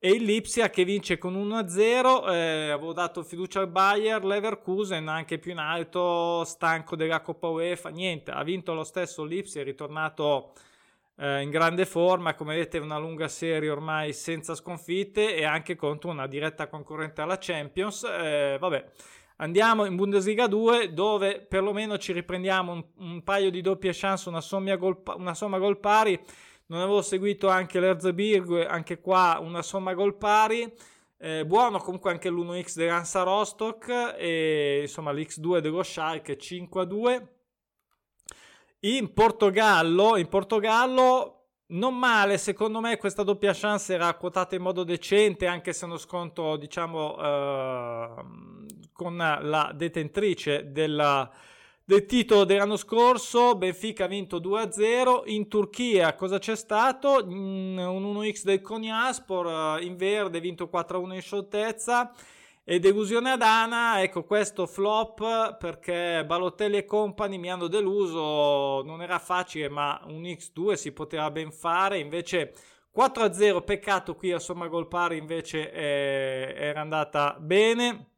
e 0.00 0.10
il 0.10 0.24
Lipsia 0.24 0.70
che 0.70 0.84
vince 0.84 1.16
con 1.16 1.36
1-0, 1.36 2.32
eh, 2.32 2.70
avevo 2.70 2.92
dato 2.92 3.22
fiducia 3.22 3.60
al 3.60 3.68
Bayer, 3.68 4.24
Leverkusen 4.24 5.06
anche 5.06 5.38
più 5.38 5.52
in 5.52 5.58
alto, 5.58 6.42
stanco 6.42 6.96
della 6.96 7.20
Coppa 7.20 7.46
UEFA, 7.46 7.90
niente, 7.90 8.32
ha 8.32 8.42
vinto 8.42 8.74
lo 8.74 8.82
stesso 8.82 9.22
Lipsia, 9.22 9.60
è 9.60 9.64
ritornato 9.64 10.52
eh, 11.16 11.42
in 11.42 11.50
grande 11.50 11.86
forma, 11.86 12.34
come 12.34 12.54
vedete 12.54 12.78
una 12.78 12.98
lunga 12.98 13.28
serie 13.28 13.70
ormai 13.70 14.12
senza 14.12 14.54
sconfitte 14.54 15.34
e 15.34 15.44
anche 15.44 15.76
contro 15.76 16.10
una 16.10 16.26
diretta 16.26 16.68
concorrente 16.68 17.20
alla 17.20 17.38
Champions, 17.38 18.04
eh, 18.04 18.56
vabbè 18.58 18.84
Andiamo 19.38 19.84
in 19.84 19.96
Bundesliga 19.96 20.46
2 20.46 20.92
dove 20.92 21.40
perlomeno 21.40 21.98
ci 21.98 22.12
riprendiamo 22.12 22.72
un, 22.72 22.84
un 22.98 23.22
paio 23.24 23.50
di 23.50 23.62
doppie 23.62 23.90
chance, 23.92 24.28
una 24.28 24.40
somma, 24.40 24.76
gol, 24.76 25.02
una 25.16 25.34
somma 25.34 25.58
gol 25.58 25.80
pari. 25.80 26.18
Non 26.66 26.80
avevo 26.80 27.02
seguito 27.02 27.48
anche 27.48 27.80
l'Erzebirg, 27.80 28.64
anche 28.68 29.00
qua 29.00 29.38
una 29.40 29.62
somma 29.62 29.92
gol 29.92 30.16
pari. 30.16 30.72
Eh, 31.18 31.44
buono 31.44 31.78
comunque 31.78 32.12
anche 32.12 32.30
l'1x 32.30 32.76
dell'Ansa 32.76 33.22
Rostock 33.24 34.14
e 34.16 34.80
insomma 34.82 35.10
l'X2 35.12 35.58
dello 35.58 35.82
Schalke 35.82 36.38
5 36.38 36.80
a 36.80 36.84
2. 36.84 37.28
In 38.84 39.14
Portogallo, 39.14 40.18
in 40.18 40.28
Portogallo 40.28 41.44
non 41.68 41.98
male, 41.98 42.36
secondo 42.36 42.80
me 42.80 42.98
questa 42.98 43.22
doppia 43.22 43.54
chance 43.54 43.94
era 43.94 44.12
quotata 44.12 44.56
in 44.56 44.60
modo 44.60 44.84
decente, 44.84 45.46
anche 45.46 45.72
se 45.72 45.86
uno 45.86 45.96
sconto, 45.96 46.56
diciamo, 46.56 47.16
eh, 47.16 48.24
con 48.92 49.16
la 49.16 49.72
detentrice 49.74 50.70
della, 50.70 51.30
del 51.82 52.04
titolo 52.04 52.44
dell'anno 52.44 52.76
scorso. 52.76 53.56
Benfica 53.56 54.04
ha 54.04 54.08
vinto 54.08 54.38
2-0. 54.38 55.22
In 55.32 55.48
Turchia 55.48 56.14
cosa 56.14 56.38
c'è 56.38 56.54
stato? 56.54 57.24
Mm, 57.24 57.78
un 57.78 58.04
1x 58.04 58.42
del 58.42 58.60
Konyaspor 58.60 59.78
eh, 59.80 59.84
in 59.86 59.96
verde, 59.96 60.40
vinto 60.40 60.68
4-1 60.70 61.14
in 61.14 61.22
scioltezza. 61.22 62.12
E 62.66 62.78
delusione 62.78 63.32
ad 63.32 63.42
Ana, 63.42 64.00
ecco 64.02 64.24
questo 64.24 64.66
flop 64.66 65.58
perché 65.58 66.24
Balotelli 66.24 66.78
e 66.78 66.86
compagni 66.86 67.36
mi 67.36 67.50
hanno 67.50 67.66
deluso, 67.66 68.82
non 68.82 69.02
era 69.02 69.18
facile 69.18 69.68
ma 69.68 70.00
un 70.06 70.22
X2 70.22 70.72
si 70.72 70.92
poteva 70.92 71.30
ben 71.30 71.52
fare, 71.52 71.98
invece 71.98 72.54
4-0, 72.96 73.62
peccato 73.64 74.14
qui 74.14 74.32
a 74.32 74.38
somma 74.38 74.68
gol 74.68 74.88
invece 75.12 75.70
eh, 75.72 76.54
era 76.56 76.80
andata 76.80 77.36
bene. 77.38 78.12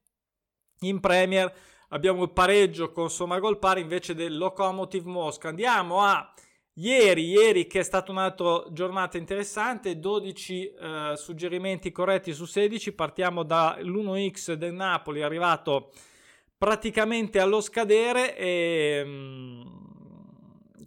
In 0.81 1.00
Premier 1.00 1.53
abbiamo 1.88 2.23
il 2.23 2.31
pareggio 2.31 2.93
con 2.93 3.11
somma 3.11 3.41
gol 3.41 3.59
invece 3.79 4.15
del 4.15 4.37
Lokomotiv 4.37 5.07
Mosca. 5.07 5.49
Andiamo 5.49 6.03
a 6.03 6.33
Ieri, 6.78 7.30
ieri 7.30 7.66
che 7.66 7.80
è 7.80 7.83
stata 7.83 8.11
un'altra 8.11 8.64
giornata 8.71 9.16
interessante, 9.16 9.99
12 9.99 10.73
eh, 10.75 11.12
suggerimenti 11.16 11.90
corretti 11.90 12.35
su 12.35 12.45
16, 12.45 12.92
partiamo 12.92 13.45
dall'1x 13.45 14.52
del 14.52 14.75
Napoli 14.75 15.23
arrivato 15.23 15.90
praticamente 16.59 17.40
allo 17.40 17.62
scadere 17.62 18.37
e 18.37 19.02
mm, 19.06 19.62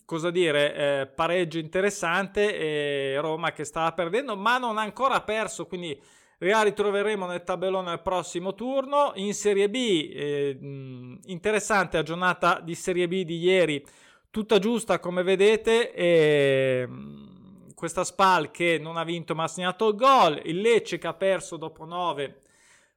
cosa 0.06 0.30
dire, 0.30 0.76
eh, 0.76 1.08
pareggio 1.08 1.58
interessante 1.58 2.56
e 2.56 3.20
Roma 3.20 3.52
che 3.52 3.64
stava 3.64 3.92
perdendo 3.94 4.38
ma 4.38 4.60
non 4.60 4.78
ha 4.78 4.84
ancora 4.84 5.22
perso, 5.22 5.66
quindi 5.66 6.00
la 6.38 6.62
ritroveremo 6.62 7.26
nel 7.26 7.44
tabellone 7.44 7.90
al 7.90 8.04
prossimo 8.04 8.54
turno. 8.54 9.14
In 9.16 9.34
Serie 9.34 9.72
B, 9.72 10.12
eh, 10.14 10.56
mm, 10.62 11.16
interessante 11.26 11.98
la 11.98 12.04
giornata 12.04 12.60
di 12.60 12.76
Serie 12.76 13.08
B 13.08 13.24
di 13.24 13.40
ieri, 13.40 13.84
tutta 14.32 14.60
giusta 14.60 15.00
come 15.00 15.24
vedete 15.24 15.92
e 15.94 16.86
mm, 16.88 17.70
questa 17.74 18.04
Spal 18.04 18.52
che 18.52 18.78
non 18.80 18.98
ha 18.98 19.04
vinto 19.04 19.34
ma 19.34 19.44
ha 19.44 19.48
segnato 19.48 19.90
il 19.90 19.96
gol 19.96 20.42
il 20.46 20.62
Lecce 20.62 20.98
che 20.98 21.08
ha 21.08 21.14
perso 21.14 21.58
dopo 21.58 21.86
9 21.86 22.42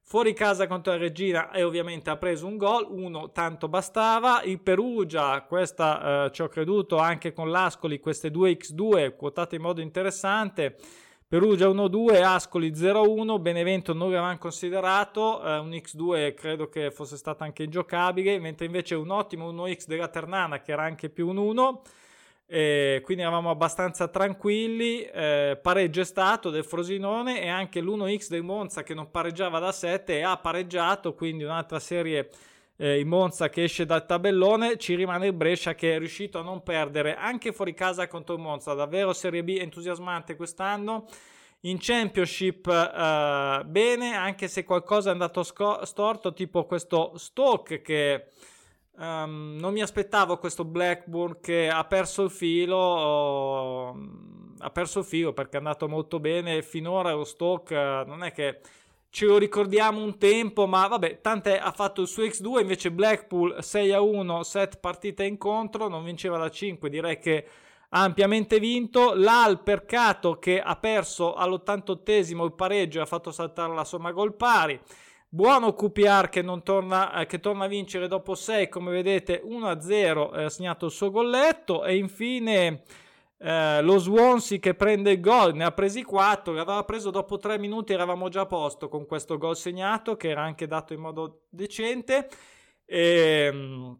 fuori 0.01 0.33
casa 0.33 0.67
contro 0.67 0.91
la 0.91 0.99
Regina 0.99 1.49
e 1.51 1.63
ovviamente 1.63 2.09
ha 2.09 2.17
preso 2.17 2.45
un 2.45 2.57
gol 2.57 2.85
uno 2.89 3.31
tanto 3.31 3.67
bastava 3.67 4.43
il 4.43 4.59
Perugia 4.59 5.41
questa 5.41 6.25
eh, 6.25 6.31
ci 6.31 6.43
ho 6.43 6.47
creduto 6.49 6.97
anche 6.97 7.33
con 7.33 7.49
l'Ascoli 7.49 7.99
queste 7.99 8.29
2x2 8.29 9.15
quotate 9.15 9.55
in 9.55 9.61
modo 9.61 9.81
interessante 9.81 10.77
Perugia 11.33 11.67
1-2, 11.67 12.21
Ascoli 12.21 12.69
0-1, 12.73 13.41
Benevento 13.41 13.91
non 13.93 14.11
l'avevamo 14.11 14.37
considerato, 14.37 15.43
eh, 15.43 15.57
un 15.57 15.71
X2 15.71 16.35
credo 16.35 16.69
che 16.69 16.91
fosse 16.91 17.17
stato 17.17 17.41
anche 17.41 17.63
ingiocabile, 17.63 18.37
mentre 18.37 18.67
invece 18.67 18.93
un 18.93 19.09
ottimo 19.09 19.51
1X 19.51 19.87
della 19.87 20.09
Ternana 20.09 20.61
che 20.61 20.73
era 20.73 20.83
anche 20.83 21.09
più 21.09 21.27
un 21.27 21.37
1, 21.37 21.81
eh, 22.45 23.01
quindi 23.03 23.23
eravamo 23.23 23.49
abbastanza 23.49 24.09
tranquilli, 24.09 25.01
eh, 25.05 25.57
pareggio 25.59 26.01
è 26.01 26.05
stato 26.05 26.51
del 26.51 26.63
Frosinone 26.63 27.41
e 27.41 27.47
anche 27.47 27.81
l'1X 27.81 28.29
del 28.29 28.43
Monza 28.43 28.83
che 28.83 28.93
non 28.93 29.09
pareggiava 29.09 29.57
da 29.57 29.71
7 29.71 30.15
e 30.15 30.21
ha 30.21 30.37
pareggiato, 30.37 31.15
quindi 31.15 31.43
un'altra 31.43 31.79
serie 31.79 32.29
eh, 32.77 32.99
il 32.99 33.05
Monza 33.05 33.49
che 33.49 33.63
esce 33.63 33.85
dal 33.85 34.05
tabellone, 34.05 34.77
ci 34.77 34.95
rimane 34.95 35.27
il 35.27 35.33
Brescia 35.33 35.75
che 35.75 35.95
è 35.95 35.97
riuscito 35.99 36.39
a 36.39 36.43
non 36.43 36.63
perdere 36.63 37.15
anche 37.15 37.51
fuori 37.51 37.73
casa 37.73 38.07
contro 38.07 38.35
il 38.35 38.41
Monza, 38.41 38.73
davvero 38.73 39.13
Serie 39.13 39.43
B 39.43 39.57
entusiasmante 39.59 40.35
quest'anno. 40.35 41.05
In 41.61 41.77
Championship 41.79 42.67
eh, 42.67 43.63
bene, 43.65 44.15
anche 44.15 44.47
se 44.49 44.65
qualcosa 44.65 45.09
è 45.09 45.13
andato 45.13 45.43
sco- 45.43 45.85
storto, 45.85 46.33
tipo 46.33 46.65
questo 46.65 47.13
Stoke 47.15 47.81
che 47.81 48.25
um, 48.97 49.55
non 49.59 49.71
mi 49.71 49.81
aspettavo 49.81 50.37
questo 50.37 50.65
Blackburn 50.65 51.39
che 51.39 51.69
ha 51.69 51.85
perso 51.85 52.23
il 52.23 52.31
filo, 52.31 52.75
oh, 52.75 53.97
ha 54.59 54.69
perso 54.71 54.99
il 54.99 55.05
filo 55.05 55.31
perché 55.31 55.55
è 55.55 55.57
andato 55.57 55.87
molto 55.87 56.19
bene 56.19 56.61
finora 56.61 57.13
lo 57.13 57.23
Stoke 57.23 57.75
non 57.75 58.23
è 58.23 58.31
che 58.31 58.59
ce 59.13 59.27
lo 59.27 59.37
ricordiamo 59.37 60.01
un 60.01 60.17
tempo, 60.17 60.65
ma 60.65 60.87
vabbè, 60.87 61.21
tant'è, 61.21 61.59
ha 61.61 61.71
fatto 61.71 62.01
il 62.01 62.07
suo 62.07 62.23
X2, 62.23 62.61
invece 62.61 62.89
Blackpool 62.89 63.57
6 63.59 63.91
a 63.91 64.01
1, 64.01 64.41
7 64.41 64.77
partite 64.79 65.23
incontro, 65.23 65.87
non 65.87 66.03
vinceva 66.03 66.39
da 66.39 66.49
5, 66.49 66.89
direi 66.89 67.19
che 67.19 67.45
ha 67.89 68.01
ampiamente 68.01 68.57
vinto. 68.57 69.13
L'Al 69.13 69.61
Percato 69.61 70.39
che 70.39 70.59
ha 70.59 70.75
perso 70.77 71.35
all'88esimo 71.35 72.43
il 72.43 72.53
pareggio 72.53 72.97
e 72.97 73.01
ha 73.03 73.05
fatto 73.05 73.31
saltare 73.31 73.75
la 73.75 73.83
somma 73.83 74.11
gol 74.11 74.33
pari. 74.33 74.81
Buono 75.29 75.75
QPR 75.75 76.29
che, 76.29 76.43
torna, 76.63 77.21
eh, 77.21 77.27
che 77.27 77.39
torna 77.39 77.65
a 77.65 77.67
vincere 77.67 78.07
dopo 78.07 78.33
6, 78.33 78.67
come 78.67 78.89
vedete 78.89 79.43
1-0, 79.45 80.33
ha 80.33 80.41
eh, 80.41 80.49
segnato 80.49 80.87
il 80.87 80.91
suo 80.91 81.11
golletto 81.11 81.85
e 81.85 81.97
infine 81.97 82.81
eh, 83.45 83.81
lo 83.81 83.97
Swansea 83.97 84.57
che 84.57 84.73
prende 84.73 85.11
il 85.11 85.19
gol, 85.19 85.53
ne 85.53 85.65
ha 85.65 85.71
presi 85.71 86.01
4, 86.01 86.53
l'aveva 86.53 86.83
preso 86.85 87.09
dopo 87.09 87.37
3 87.37 87.59
minuti, 87.59 87.91
eravamo 87.91 88.29
già 88.29 88.41
a 88.41 88.45
posto 88.45 88.87
con 88.87 89.05
questo 89.05 89.37
gol 89.37 89.57
segnato 89.57 90.15
che 90.15 90.29
era 90.29 90.43
anche 90.43 90.65
dato 90.65 90.93
in 90.93 91.01
modo 91.01 91.41
decente. 91.49 92.29
E, 92.85 93.49
ehm, 93.51 93.99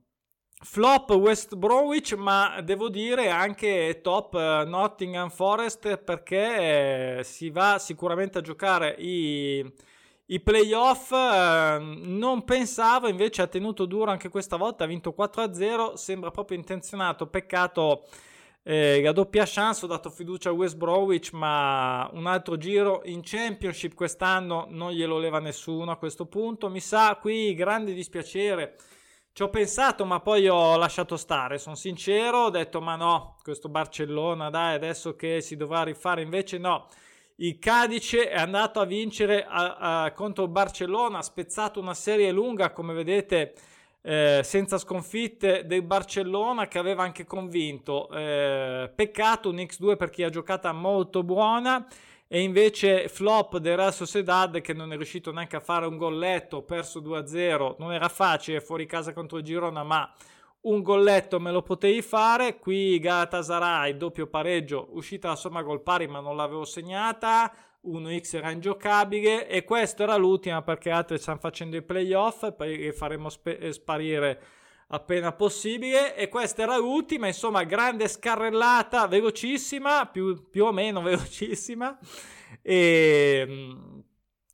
flop 0.62 1.12
West 1.12 1.56
Bromwich, 1.56 2.14
ma 2.14 2.62
devo 2.62 2.88
dire 2.88 3.30
anche 3.30 4.00
top 4.02 4.34
uh, 4.36 4.66
Nottingham 4.66 5.30
Forest 5.30 5.98
perché 5.98 7.18
eh, 7.18 7.24
si 7.26 7.50
va 7.50 7.80
sicuramente 7.80 8.38
a 8.38 8.42
giocare 8.42 8.96
i, 8.98 9.74
i 10.28 10.40
playoff. 10.40 11.12
Uh, 11.12 11.82
non 11.82 12.46
pensavo, 12.46 13.10
invece 13.10 13.42
ha 13.42 13.48
tenuto 13.48 13.86
duro 13.86 14.10
anche 14.10 14.30
questa 14.30 14.56
volta, 14.56 14.86
ha 14.86 14.88
vinto 14.88 15.14
4-0, 15.18 15.96
sembra 15.96 16.32
proprio 16.32 16.58
intenzionato, 16.58 17.28
peccato 17.28 18.06
eh, 18.66 19.02
la 19.02 19.12
doppia 19.12 19.44
chance 19.46 19.84
ho 19.84 19.88
dato 19.90 20.10
fiducia 20.10 20.50
a 20.50 20.54
West 20.54 20.78
Bromwich, 20.78 21.34
ma 21.34 22.10
un 22.14 22.26
altro 22.28 22.56
giro 22.56 23.02
in 23.04 23.20
Championship 23.22 23.94
quest'anno 23.94 24.68
non 24.70 24.92
glielo 24.92 25.20
leva 25.20 25.40
nessuno 25.40 25.92
a 25.92 25.98
questo 25.98 26.28
punto. 26.28 26.70
Mi 26.70 26.80
sa 26.80 27.18
qui 27.20 27.54
grande 27.56 27.94
dispiacere. 27.94 28.78
Ci 29.34 29.44
ho 29.44 29.50
pensato, 29.50 30.06
ma 30.06 30.22
poi 30.22 30.48
ho 30.48 30.78
lasciato 30.78 31.18
stare. 31.18 31.58
Sono 31.58 31.76
sincero, 31.76 32.46
ho 32.46 32.50
detto: 32.50 32.80
ma 32.80 32.96
no, 32.96 33.36
questo 33.44 33.68
Barcellona, 33.68 34.50
dai, 34.50 34.76
adesso 34.76 35.16
che 35.16 35.42
si 35.42 35.58
dovrà 35.58 35.84
rifare, 35.84 36.22
invece 36.22 36.58
no. 36.58 36.88
Il 37.38 37.60
Cadice 37.60 38.30
è 38.30 38.38
andato 38.38 38.80
a 38.80 38.86
vincere 38.86 39.44
a, 39.44 40.04
a, 40.04 40.12
contro 40.14 40.48
Barcellona, 40.48 41.18
ha 41.18 41.24
spezzato 41.24 41.80
una 41.80 41.96
serie 41.96 42.32
lunga, 42.32 42.72
come 42.72 42.94
vedete 42.94 43.56
eh, 44.06 44.42
senza 44.44 44.78
sconfitte 44.78 45.66
del 45.66 45.82
Barcellona 45.82 46.68
che 46.68 46.78
aveva 46.78 47.04
anche 47.04 47.26
convinto. 47.26 48.10
Eh, 48.12 48.92
peccato 48.94 49.50
un 49.50 49.56
X2 49.56 49.96
per 49.96 50.10
chi 50.10 50.24
ha 50.24 50.30
giocata 50.30 50.72
molto 50.74 51.24
buona 51.24 51.88
e 52.28 52.42
invece 52.42 53.08
flop 53.08 53.58
del 53.58 53.78
Real 53.78 53.94
Sociedad 53.94 54.60
che 54.60 54.74
non 54.74 54.92
è 54.92 54.96
riuscito 54.96 55.32
neanche 55.32 55.56
a 55.56 55.62
fare 55.62 55.86
un 55.86 55.98
golletto, 55.98 56.64
perso 56.64 57.00
2-0, 57.00 57.76
non 57.78 57.94
era 57.94 58.10
facile 58.10 58.60
fuori 58.60 58.86
casa 58.86 59.14
contro 59.14 59.38
il 59.38 59.44
Girona, 59.44 59.84
ma 59.84 60.12
un 60.62 60.82
golletto 60.82 61.40
me 61.40 61.52
lo 61.52 61.62
potevi 61.62 62.02
fare. 62.02 62.58
Qui 62.60 63.00
Galatasaray, 63.00 63.96
doppio 63.96 64.28
pareggio, 64.28 64.88
uscita 64.92 65.30
la 65.30 65.36
somma 65.36 65.62
gol 65.62 65.82
pari 65.82 66.08
ma 66.08 66.20
non 66.20 66.36
l'avevo 66.36 66.66
segnata. 66.66 67.54
1x 67.86 68.38
era 68.38 68.52
ingiocabile 68.52 69.48
e 69.48 69.64
questa 69.64 70.04
era 70.04 70.16
l'ultima 70.16 70.62
perché 70.62 70.90
altri 70.90 71.18
stanno 71.18 71.40
facendo 71.40 71.76
i 71.76 71.82
playoff 71.82 72.54
poi 72.54 72.92
faremo 72.94 73.30
sp- 73.30 73.58
eh, 73.60 73.74
sparire 73.74 74.42
appena 74.88 75.34
possibile 75.34 76.16
e 76.16 76.30
questa 76.30 76.62
era 76.62 76.78
l'ultima 76.78 77.28
insomma 77.28 77.64
grande 77.64 78.08
scarrellata 78.08 79.08
velocissima 79.08 80.06
più, 80.08 80.50
più 80.50 80.66
o 80.66 80.72
meno 80.72 81.02
velocissima 81.04 81.98
e 82.62 83.46
mm, 83.48 84.00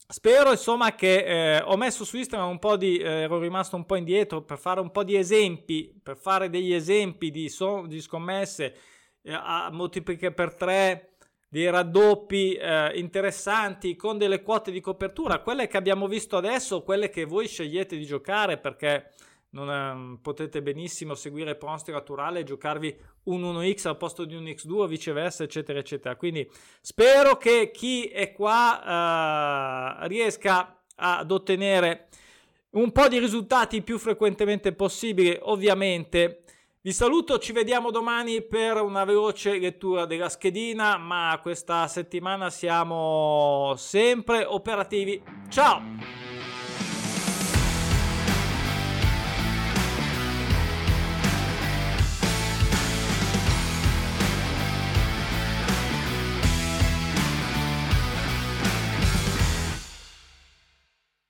spero 0.08 0.52
insomma 0.52 0.96
che 0.96 1.58
eh, 1.58 1.62
ho 1.62 1.78
messo 1.78 2.06
su 2.06 2.18
Instagram 2.18 2.50
un 2.50 2.60
po' 2.60 2.78
di 2.78 2.98
eh, 2.98 3.22
ero 3.22 3.40
rimasto 3.40 3.76
un 3.76 3.86
po' 3.86 3.96
indietro 3.96 4.42
per 4.42 4.58
fare 4.58 4.80
un 4.80 4.90
po' 4.92 5.04
di 5.04 5.16
esempi 5.16 5.94
per 6.02 6.18
fare 6.18 6.50
degli 6.50 6.74
esempi 6.74 7.30
di, 7.30 7.48
so- 7.50 7.86
di 7.86 8.02
scommesse 8.02 8.76
eh, 9.22 9.34
a 9.34 9.70
moltipliche 9.72 10.32
per 10.32 10.56
3 10.56 11.10
dei 11.50 11.70
raddoppi 11.70 12.54
eh, 12.54 12.92
interessanti 12.94 13.96
con 13.96 14.18
delle 14.18 14.44
quote 14.44 14.72
di 14.72 14.80
copertura, 14.80 15.40
quelle 15.40 15.68
che 15.68 15.78
abbiamo 15.78 16.08
visto 16.08 16.38
adesso, 16.38 16.84
quelle 16.84 17.10
che 17.10 17.26
voi 17.26 17.48
scegliete 17.48 17.98
di 17.98 18.06
giocare 18.06 18.58
perché 18.58 19.10
non, 19.52 19.70
eh, 19.70 20.20
potete 20.22 20.62
benissimo 20.62 21.16
seguire 21.16 21.56
pronostico 21.56 21.98
naturale 21.98 22.42
e 22.42 22.44
giocarvi 22.44 22.96
un 23.24 23.42
1x 23.42 23.88
al 23.88 23.98
posto 23.98 24.26
di 24.26 24.36
un 24.36 24.44
x2 24.44 24.72
o 24.74 24.86
viceversa, 24.86 25.44
eccetera, 25.44 25.80
eccetera. 25.80 26.16
Quindi 26.16 26.48
spero 26.82 27.38
che 27.38 27.72
chi 27.74 28.06
è 28.06 28.32
qua 28.32 30.04
eh, 30.04 30.08
riesca 30.08 30.82
ad 30.96 31.32
ottenere 31.32 32.10
un 32.72 32.92
po' 32.92 33.08
di 33.08 33.18
risultati 33.18 33.82
più 33.82 33.98
frequentemente 33.98 34.74
possibile, 34.74 35.40
ovviamente 35.42 36.44
vi 36.82 36.94
saluto, 36.94 37.40
ci 37.40 37.52
vediamo 37.52 37.92
domani 37.92 38.42
per 38.42 38.82
una 38.82 39.04
veloce 39.04 39.60
lettura 39.60 40.06
della 40.06 40.30
schedina, 40.30 40.98
ma 40.98 41.38
questa 41.42 41.88
settimana 41.88 42.50
siamo 42.50 43.74
sempre 43.76 44.46
operativi. 44.46 45.22
Ciao! 45.50 46.29